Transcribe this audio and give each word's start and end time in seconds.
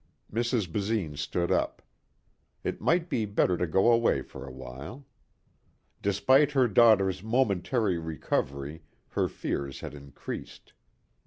Mrs. 0.33 0.67
Basine 0.67 1.15
stood 1.15 1.51
up. 1.51 1.83
It 2.63 2.81
might 2.81 3.07
be 3.07 3.25
better 3.25 3.55
to 3.55 3.67
go 3.67 3.91
away 3.91 4.23
for 4.23 4.43
a 4.47 4.51
while. 4.51 5.05
Despite 6.01 6.53
her 6.53 6.67
daughter's 6.67 7.21
momentary 7.21 7.99
recovery 7.99 8.81
her 9.09 9.27
fears 9.27 9.81
had 9.81 9.93
increased. 9.93 10.73